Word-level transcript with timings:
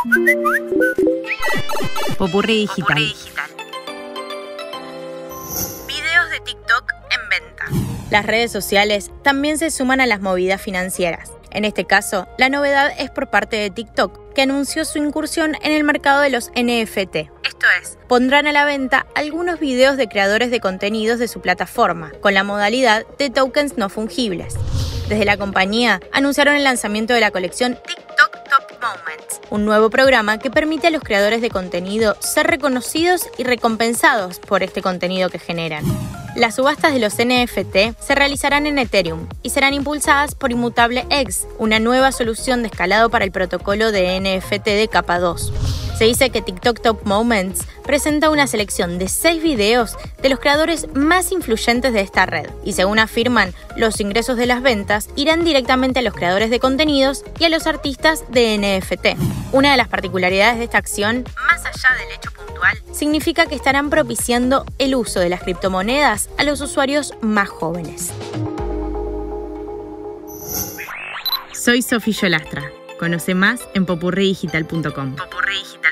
Popurrí 0.00 0.32
digital. 0.32 2.16
Popurrí 2.16 2.64
digital. 2.64 3.50
Videos 5.86 6.30
de 6.30 6.40
TikTok 6.42 6.92
en 7.10 7.28
venta. 7.28 7.64
Las 8.10 8.24
redes 8.24 8.50
sociales 8.50 9.10
también 9.22 9.58
se 9.58 9.70
suman 9.70 10.00
a 10.00 10.06
las 10.06 10.22
movidas 10.22 10.62
financieras. 10.62 11.32
En 11.50 11.66
este 11.66 11.84
caso, 11.84 12.26
la 12.38 12.48
novedad 12.48 12.92
es 12.98 13.10
por 13.10 13.28
parte 13.28 13.56
de 13.56 13.68
TikTok, 13.68 14.32
que 14.32 14.42
anunció 14.42 14.86
su 14.86 14.96
incursión 14.96 15.56
en 15.60 15.72
el 15.72 15.84
mercado 15.84 16.22
de 16.22 16.30
los 16.30 16.50
NFT. 16.50 17.16
Esto 17.44 17.66
es, 17.82 17.98
pondrán 18.08 18.46
a 18.46 18.52
la 18.52 18.64
venta 18.64 19.06
algunos 19.14 19.60
videos 19.60 19.98
de 19.98 20.08
creadores 20.08 20.50
de 20.50 20.60
contenidos 20.60 21.18
de 21.18 21.28
su 21.28 21.42
plataforma, 21.42 22.12
con 22.22 22.32
la 22.32 22.44
modalidad 22.44 23.04
de 23.18 23.28
tokens 23.28 23.76
no 23.76 23.90
fungibles. 23.90 24.54
Desde 25.10 25.26
la 25.26 25.36
compañía 25.36 26.00
anunciaron 26.12 26.54
el 26.54 26.64
lanzamiento 26.64 27.12
de 27.12 27.20
la 27.20 27.32
colección 27.32 27.76
TikTok 27.86 28.09
Moments, 28.80 29.40
un 29.50 29.64
nuevo 29.64 29.90
programa 29.90 30.38
que 30.38 30.50
permite 30.50 30.86
a 30.86 30.90
los 30.90 31.02
creadores 31.02 31.42
de 31.42 31.50
contenido 31.50 32.16
ser 32.20 32.46
reconocidos 32.46 33.28
y 33.36 33.44
recompensados 33.44 34.38
por 34.38 34.62
este 34.62 34.80
contenido 34.80 35.28
que 35.28 35.38
generan. 35.38 35.84
Las 36.36 36.54
subastas 36.54 36.92
de 36.92 37.00
los 37.00 37.14
NFT 37.14 38.00
se 38.00 38.14
realizarán 38.14 38.66
en 38.66 38.78
Ethereum 38.78 39.26
y 39.42 39.50
serán 39.50 39.74
impulsadas 39.74 40.34
por 40.34 40.52
Immutable 40.52 41.06
X, 41.10 41.46
una 41.58 41.78
nueva 41.78 42.12
solución 42.12 42.62
de 42.62 42.68
escalado 42.68 43.10
para 43.10 43.24
el 43.24 43.32
protocolo 43.32 43.92
de 43.92 44.18
NFT 44.20 44.64
de 44.64 44.88
capa 44.88 45.18
2. 45.18 45.52
Se 46.00 46.06
dice 46.06 46.30
que 46.30 46.40
TikTok 46.40 46.80
Top 46.80 47.04
Moments 47.04 47.66
presenta 47.84 48.30
una 48.30 48.46
selección 48.46 48.98
de 48.98 49.06
seis 49.06 49.42
videos 49.42 49.98
de 50.22 50.30
los 50.30 50.40
creadores 50.40 50.86
más 50.94 51.30
influyentes 51.30 51.92
de 51.92 52.00
esta 52.00 52.24
red 52.24 52.48
y 52.64 52.72
según 52.72 52.98
afirman, 52.98 53.52
los 53.76 54.00
ingresos 54.00 54.38
de 54.38 54.46
las 54.46 54.62
ventas 54.62 55.10
irán 55.14 55.44
directamente 55.44 55.98
a 55.98 56.02
los 56.02 56.14
creadores 56.14 56.48
de 56.48 56.58
contenidos 56.58 57.22
y 57.38 57.44
a 57.44 57.50
los 57.50 57.66
artistas 57.66 58.24
de 58.30 58.56
NFT. 58.56 59.08
Una 59.52 59.72
de 59.72 59.76
las 59.76 59.88
particularidades 59.88 60.56
de 60.56 60.64
esta 60.64 60.78
acción, 60.78 61.26
más 61.46 61.66
allá 61.66 62.02
del 62.02 62.16
hecho 62.16 62.30
puntual, 62.30 62.82
significa 62.94 63.44
que 63.44 63.54
estarán 63.54 63.90
propiciando 63.90 64.64
el 64.78 64.94
uso 64.94 65.20
de 65.20 65.28
las 65.28 65.42
criptomonedas 65.42 66.30
a 66.38 66.44
los 66.44 66.62
usuarios 66.62 67.12
más 67.20 67.50
jóvenes. 67.50 68.10
Soy 71.52 71.82
Sofía 71.82 72.14
Yolastra. 72.22 72.72
Conoce 72.98 73.34
más 73.34 73.60
en 73.72 73.86
popurridigital.com. 73.86 75.16
Popurridigital. 75.16 75.89